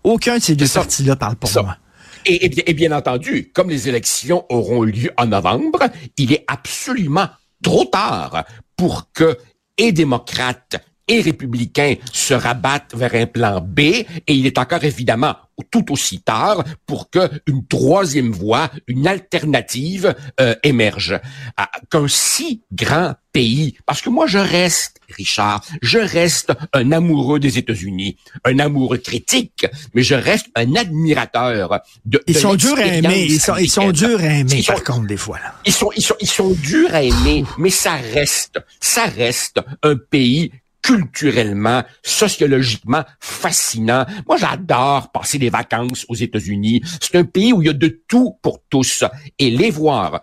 Aucun 0.04 0.38
de 0.38 0.44
ces 0.44 0.56
deux 0.56 0.68
partis-là 0.68 1.16
parle 1.16 1.36
pour 1.36 1.52
moi. 1.64 1.78
et, 2.26 2.74
bien 2.74 2.92
entendu, 2.92 3.52
comme 3.54 3.70
les 3.70 3.88
élections 3.90 4.46
auront 4.50 4.84
eu 4.86 4.92
lieu 4.92 5.12
en 5.18 5.28
novembre, 5.28 5.80
il 6.18 6.34
est 6.34 6.46
absolument 6.48 7.28
trop 7.62 7.86
tard 7.86 8.44
pour 8.76 9.12
que 9.12 9.38
et 9.78 9.92
démocrates 9.92 10.78
et 11.08 11.22
républicains 11.22 11.96
se 12.12 12.34
rabattent 12.34 12.96
vers 12.96 13.16
un 13.16 13.26
plan 13.26 13.62
B. 13.62 13.80
Et 13.80 14.06
il 14.28 14.46
est 14.46 14.58
encore 14.58 14.84
évidemment 14.84 15.36
tout 15.64 15.92
aussi 15.92 16.22
tard 16.22 16.64
pour 16.86 17.10
que 17.10 17.30
une 17.48 17.66
troisième 17.66 18.32
voie, 18.32 18.70
une 18.88 19.08
alternative 19.08 20.16
euh, 20.40 20.56
émerge. 20.64 21.20
Ah, 21.58 21.70
qu'un 21.90 22.08
si 22.08 22.64
grand 22.72 23.16
pays, 23.32 23.78
parce 23.86 24.02
que 24.02 24.10
moi 24.10 24.28
je 24.28 24.38
reste, 24.38 25.00
Richard, 25.10 25.64
je 25.82 26.00
reste 26.00 26.54
un 26.74 26.92
amoureux 26.92 27.40
des 27.40 27.58
États-Unis, 27.58 28.18
un 28.44 28.60
amoureux 28.60 28.98
critique, 28.98 29.66
mais 29.94 30.04
je 30.04 30.16
reste 30.16 30.48
un 30.56 30.76
admirateur 30.76 31.80
de. 32.06 32.22
Ils 32.28 32.38
sont 32.38 32.56
durs 32.56 32.78
à 32.78 32.86
aimer, 32.86 33.26
ils 33.26 33.40
sont, 33.40 33.58
ils 33.58 33.70
sont 33.70 33.92
durs 33.92 34.22
à 34.22 34.34
aimer, 34.34 34.64
par 34.66 34.84
contre 34.84 35.08
des 35.08 35.18
fois. 35.18 35.40
Là. 35.40 35.56
Ils 35.66 35.74
sont, 35.74 35.92
ils 35.96 36.04
sont, 36.04 36.16
ils 36.20 36.30
sont 36.30 36.52
durs 36.52 36.94
à 36.94 37.04
aimer, 37.04 37.46
mais 37.58 37.70
ça 37.70 37.96
reste, 37.96 38.60
ça 38.80 39.06
reste 39.06 39.60
un 39.84 39.96
pays 39.96 40.52
culturellement, 40.88 41.84
sociologiquement 42.02 43.04
fascinant. 43.20 44.06
Moi, 44.26 44.38
j'adore 44.38 45.12
passer 45.12 45.38
des 45.38 45.50
vacances 45.50 46.06
aux 46.08 46.16
États-Unis. 46.16 46.82
C'est 47.02 47.18
un 47.18 47.26
pays 47.26 47.52
où 47.52 47.62
il 47.62 47.66
y 47.66 47.70
a 47.70 47.74
de 47.74 48.02
tout 48.08 48.38
pour 48.42 48.62
tous. 48.70 49.04
Et 49.38 49.50
les 49.50 49.70
voir 49.70 50.22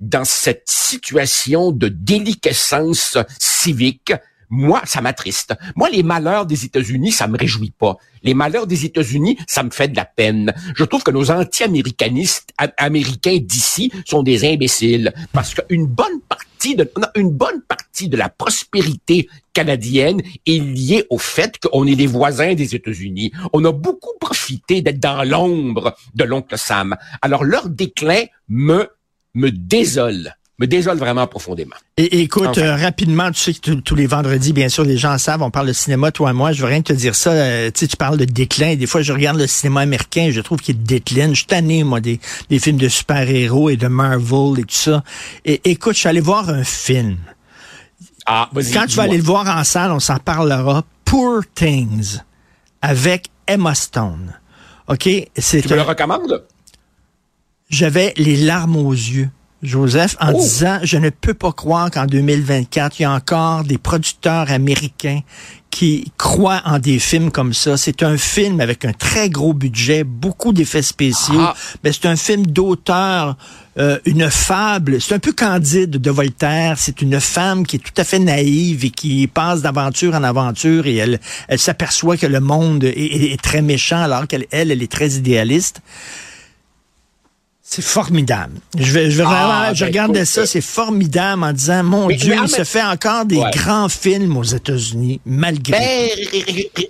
dans 0.00 0.24
cette 0.24 0.64
situation 0.64 1.70
de 1.70 1.88
déliquescence 1.88 3.18
civique 3.38 4.14
moi, 4.48 4.80
ça 4.84 5.00
m'attriste. 5.00 5.54
Moi, 5.74 5.90
les 5.90 6.04
malheurs 6.04 6.46
des 6.46 6.64
États-Unis, 6.64 7.10
ça 7.10 7.26
me 7.26 7.36
réjouit 7.36 7.72
pas. 7.76 7.96
Les 8.22 8.32
malheurs 8.32 8.68
des 8.68 8.84
États-Unis, 8.84 9.36
ça 9.48 9.64
me 9.64 9.70
fait 9.70 9.88
de 9.88 9.96
la 9.96 10.04
peine. 10.04 10.54
Je 10.76 10.84
trouve 10.84 11.02
que 11.02 11.10
nos 11.10 11.32
anti-américanistes 11.32 12.52
américains 12.76 13.38
d'ici 13.42 13.90
sont 14.06 14.22
des 14.22 14.44
imbéciles 14.44 15.12
parce 15.32 15.52
qu'une 15.52 15.86
bonne 15.86 16.20
partie 16.28 16.45
de 16.74 16.90
une 17.14 17.30
bonne 17.30 17.62
partie 17.62 18.08
de 18.08 18.16
la 18.16 18.28
prospérité 18.28 19.28
canadienne 19.52 20.22
est 20.46 20.58
liée 20.58 21.06
au 21.10 21.18
fait 21.18 21.58
qu'on 21.58 21.86
est 21.86 21.96
des 21.96 22.06
voisins 22.06 22.54
des 22.54 22.74
États-Unis. 22.74 23.32
On 23.52 23.64
a 23.64 23.72
beaucoup 23.72 24.12
profité 24.20 24.82
d'être 24.82 25.00
dans 25.00 25.22
l'ombre 25.22 25.96
de 26.14 26.24
l'oncle 26.24 26.58
Sam. 26.58 26.96
Alors 27.22 27.44
leur 27.44 27.68
déclin 27.68 28.24
me 28.48 28.88
me 29.34 29.50
désole 29.50 30.34
me 30.58 30.66
désole 30.66 30.96
vraiment 30.96 31.26
profondément. 31.26 31.76
Et, 31.98 32.22
écoute, 32.22 32.56
euh, 32.58 32.76
rapidement, 32.76 33.30
tu 33.30 33.40
sais 33.40 33.54
que 33.54 33.72
tous 33.72 33.94
les 33.94 34.06
vendredis, 34.06 34.52
bien 34.52 34.68
sûr, 34.68 34.84
les 34.84 34.96
gens 34.96 35.18
savent, 35.18 35.42
on 35.42 35.50
parle 35.50 35.66
de 35.66 35.72
cinéma, 35.72 36.12
toi 36.12 36.30
et 36.30 36.32
moi, 36.32 36.52
je 36.52 36.62
veux 36.62 36.68
rien 36.68 36.80
te 36.80 36.92
dire 36.94 37.14
ça. 37.14 37.32
Euh, 37.32 37.70
tu 37.70 37.80
sais, 37.80 37.88
tu 37.88 37.96
parles 37.96 38.16
de 38.16 38.24
déclin. 38.24 38.74
Des 38.74 38.86
fois, 38.86 39.02
je 39.02 39.12
regarde 39.12 39.38
le 39.38 39.46
cinéma 39.46 39.80
américain, 39.82 40.30
je 40.32 40.40
trouve 40.40 40.60
qu'il 40.60 40.82
décline. 40.82 41.30
Je 41.30 41.40
suis 41.40 41.46
tanné, 41.46 41.84
moi, 41.84 42.00
des, 42.00 42.20
des 42.48 42.58
films 42.58 42.78
de 42.78 42.88
super-héros 42.88 43.68
et 43.70 43.76
de 43.76 43.88
Marvel 43.88 44.60
et 44.60 44.64
tout 44.64 44.74
ça. 44.74 45.02
Et 45.44 45.60
écoute, 45.70 45.94
je 45.94 46.00
suis 46.00 46.08
allé 46.08 46.20
voir 46.20 46.48
un 46.48 46.64
film. 46.64 47.18
Ah, 48.24 48.48
Quand 48.72 48.86
tu 48.86 48.96
vas 48.96 49.04
aller 49.04 49.18
le 49.18 49.22
voir 49.22 49.46
en 49.48 49.62
salle, 49.62 49.92
on 49.92 50.00
s'en 50.00 50.18
parlera. 50.18 50.84
Poor 51.04 51.42
Things 51.54 52.18
avec 52.82 53.26
Emma 53.46 53.74
Stone. 53.74 54.32
OK? 54.88 55.02
Tu 55.02 55.68
me 55.68 55.74
le 55.74 55.82
recommandes? 55.82 56.44
J'avais 57.68 58.14
les 58.16 58.36
larmes 58.36 58.76
aux 58.76 58.92
yeux. 58.92 59.30
Joseph, 59.66 60.16
en 60.20 60.32
oh! 60.32 60.40
disant, 60.40 60.78
je 60.82 60.96
ne 60.96 61.10
peux 61.10 61.34
pas 61.34 61.52
croire 61.52 61.90
qu'en 61.90 62.06
2024, 62.06 62.98
il 62.98 63.02
y 63.02 63.04
a 63.04 63.12
encore 63.12 63.64
des 63.64 63.78
producteurs 63.78 64.50
américains 64.50 65.20
qui 65.70 66.10
croient 66.16 66.62
en 66.64 66.78
des 66.78 66.98
films 66.98 67.30
comme 67.30 67.52
ça. 67.52 67.76
C'est 67.76 68.02
un 68.02 68.16
film 68.16 68.60
avec 68.60 68.86
un 68.86 68.92
très 68.92 69.28
gros 69.28 69.52
budget, 69.52 70.04
beaucoup 70.04 70.54
d'effets 70.54 70.80
spéciaux, 70.80 71.38
ah! 71.38 71.54
mais 71.84 71.92
c'est 71.92 72.06
un 72.06 72.16
film 72.16 72.46
d'auteur, 72.46 73.36
euh, 73.78 73.98
une 74.06 74.30
fable. 74.30 75.00
C'est 75.02 75.14
un 75.14 75.18
peu 75.18 75.32
candide 75.32 75.90
de 75.90 76.10
Voltaire. 76.10 76.76
C'est 76.78 77.02
une 77.02 77.20
femme 77.20 77.66
qui 77.66 77.76
est 77.76 77.80
tout 77.80 77.92
à 77.98 78.04
fait 78.04 78.18
naïve 78.18 78.86
et 78.86 78.90
qui 78.90 79.26
passe 79.26 79.60
d'aventure 79.60 80.14
en 80.14 80.22
aventure 80.22 80.86
et 80.86 80.96
elle, 80.96 81.20
elle 81.48 81.58
s'aperçoit 81.58 82.16
que 82.16 82.26
le 82.26 82.40
monde 82.40 82.84
est, 82.84 83.32
est 83.32 83.42
très 83.42 83.60
méchant 83.60 84.00
alors 84.00 84.26
qu'elle, 84.26 84.46
elle, 84.52 84.70
elle 84.70 84.82
est 84.82 84.90
très 84.90 85.10
idéaliste. 85.10 85.82
C'est 87.68 87.82
formidable. 87.82 88.60
Je 88.78 88.92
vais, 88.92 89.10
je 89.10 89.18
vais 89.18 89.24
ah, 89.26 89.72
je 89.74 89.80
ben, 89.80 89.86
regarde 89.88 90.24
ça, 90.24 90.42
euh, 90.42 90.46
c'est 90.46 90.60
formidable 90.60 91.42
en 91.42 91.52
disant, 91.52 91.82
mon 91.82 92.06
Dieu, 92.06 92.36
il 92.40 92.48
se 92.48 92.62
fait 92.62 92.82
encore 92.82 93.24
des 93.24 93.42
grands 93.52 93.88
films 93.88 94.36
aux 94.36 94.44
États-Unis, 94.44 95.20
malgré. 95.26 95.76
Ben, 95.76 96.86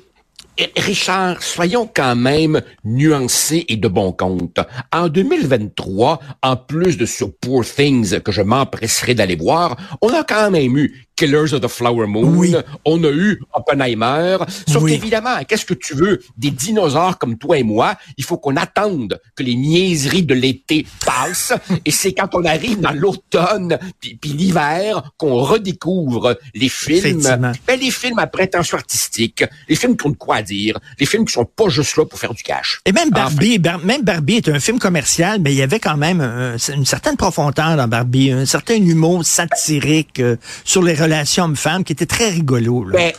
Richard, 0.77 1.43
soyons 1.43 1.89
quand 1.93 2.15
même 2.15 2.61
nuancés 2.85 3.65
et 3.69 3.77
de 3.77 3.89
bon 3.89 4.13
compte. 4.13 4.59
En 4.93 5.09
2023, 5.09 6.21
en 6.43 6.57
plus 6.57 6.99
de 6.99 7.07
sur 7.07 7.35
Poor 7.35 7.65
Things 7.65 8.21
que 8.21 8.33
je 8.33 8.43
m'empresserai 8.43 9.15
d'aller 9.15 9.37
voir, 9.37 9.77
on 10.03 10.09
a 10.09 10.25
quand 10.25 10.51
même 10.51 10.77
eu 10.77 11.06
Killers 11.17 11.55
of 11.55 11.63
the 11.63 11.69
Flower 11.69 12.07
Moon. 12.07 12.63
On 12.85 13.03
a 13.03 13.11
eu 13.11 13.41
Oppenheimer. 13.55 14.37
Sauf 14.69 14.87
qu'évidemment, 14.87 15.43
qu'est-ce 15.49 15.65
que 15.65 15.75
tu 15.75 15.95
veux? 15.95 16.21
Des 16.37 16.51
dinosaures 16.51 17.19
comme 17.19 17.39
toi 17.39 17.59
et 17.59 17.63
moi? 17.63 17.97
Il 18.17 18.25
faut 18.25 18.37
qu'on 18.37 18.57
attende 18.57 19.19
que 19.35 19.43
les 19.43 19.55
niaiseries 19.55 20.23
de 20.23 20.35
l'été 20.35 20.87
passent. 21.05 21.55
et 21.85 21.91
c'est 21.91 22.13
quand 22.13 22.35
on 22.35 22.45
arrive 22.45 22.81
dans 22.81 22.93
l'automne 22.93 23.79
puis, 24.01 24.19
l'hiver 24.25 25.11
qu'on 25.17 25.37
redécouvre 25.37 26.39
les 26.55 26.69
films. 26.69 27.23
Ben, 27.67 27.81
les 27.81 27.91
films 27.91 28.19
à 28.19 28.27
prétention 28.27 28.77
artistique, 28.77 29.45
les 29.69 29.77
films 29.77 29.97
qui 29.97 30.07
ont 30.07 30.11
de 30.11 30.17
quoi 30.17 30.43
dire, 30.43 30.79
les 30.99 31.07
films 31.07 31.25
qui 31.25 31.33
sont 31.33 31.45
pas 31.45 31.69
juste 31.69 31.97
là 31.97 32.05
pour 32.05 32.19
faire 32.19 32.35
du 32.35 32.43
cash. 32.43 32.81
Et 32.85 32.93
même 32.93 33.11
Barbie, 33.11 33.59
même 33.85 34.03
Barbie 34.03 34.37
est 34.37 34.49
un 34.49 34.61
film 34.61 34.79
commercial, 34.79 35.41
mais 35.41 35.53
il 35.53 35.57
y 35.57 35.63
avait 35.63 35.81
quand 35.81 35.97
même 35.97 36.21
une 36.21 36.85
certaine 36.85 37.17
profondeur 37.17 37.77
dans 37.77 37.89
Barbie, 37.89 38.31
un 38.31 38.47
certain 38.47 38.75
humour 38.75 39.25
satirique 39.25 40.21
euh, 40.21 40.37
sur 40.65 40.83
les 40.83 40.95
relation 41.07 41.45
homme-femme 41.45 41.85
qui 41.85 41.93
était 41.93 42.07
très 42.07 42.31
rigolo. 42.31 42.85
Là. 42.85 42.99
Ben, 42.99 43.13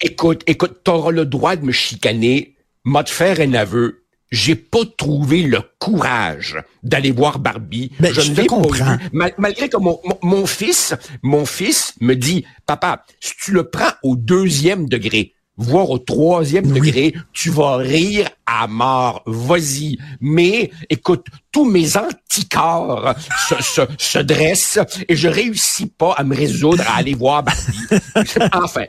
écoute, 0.00 0.42
écoute, 0.46 0.80
t'auras 0.84 1.12
le 1.12 1.24
droit 1.24 1.56
de 1.56 1.64
me 1.64 1.72
chicaner. 1.72 2.56
M'a 2.84 3.02
de 3.02 3.08
faire 3.08 3.40
un 3.40 3.54
aveu. 3.54 4.02
J'ai 4.30 4.54
pas 4.56 4.80
trouvé 4.96 5.42
le 5.42 5.60
courage 5.78 6.56
d'aller 6.82 7.12
voir 7.12 7.38
Barbie. 7.38 7.92
Ben, 8.00 8.12
je, 8.12 8.32
ne 8.32 8.46
comprends. 8.46 8.96
malgré 9.12 9.68
que 9.68 9.76
mon, 9.76 10.00
mon, 10.22 10.46
fils, 10.46 10.94
mon 11.22 11.44
fils 11.44 11.94
me 12.00 12.14
dit, 12.14 12.44
papa, 12.66 13.04
si 13.20 13.34
tu 13.36 13.52
le 13.52 13.68
prends 13.68 13.92
au 14.02 14.16
deuxième 14.16 14.88
degré, 14.88 15.34
voire 15.62 15.90
au 15.90 15.98
troisième 15.98 16.66
degré, 16.66 17.14
tu 17.32 17.50
vas 17.50 17.76
rire 17.76 18.28
à 18.46 18.66
mort. 18.66 19.22
Vas-y. 19.26 19.98
Mais, 20.20 20.70
écoute, 20.90 21.26
tous 21.50 21.64
mes 21.64 21.96
anticorps 21.96 23.14
se, 23.48 23.62
se, 23.62 23.82
se, 23.98 24.18
dressent 24.18 24.78
et 25.08 25.16
je 25.16 25.28
réussis 25.28 25.86
pas 25.86 26.14
à 26.16 26.24
me 26.24 26.34
résoudre 26.34 26.82
à 26.88 26.96
aller 26.96 27.14
voir 27.14 27.42
Barbie. 27.42 28.00
enfin, 28.52 28.84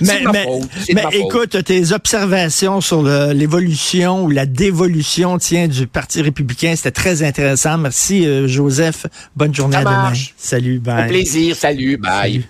mais, 0.00 0.22
mais, 0.32 0.46
mais 0.94 1.04
écoute, 1.12 1.62
tes 1.64 1.92
observations 1.92 2.80
sur 2.80 3.02
l'évolution 3.02 4.24
ou 4.24 4.30
la 4.30 4.46
dévolution 4.46 5.38
tiens, 5.38 5.68
du 5.68 5.86
Parti 5.86 6.22
républicain, 6.22 6.74
c'était 6.76 6.90
très 6.90 7.22
intéressant. 7.22 7.78
Merci, 7.78 8.26
euh, 8.26 8.46
Joseph. 8.46 9.06
Bonne 9.34 9.54
journée 9.54 9.76
à 9.76 9.80
demain. 9.80 10.12
Salut, 10.36 10.78
bye. 10.78 11.04
Un 11.04 11.08
plaisir. 11.08 11.56
Salut, 11.56 11.96
bye. 11.96 12.44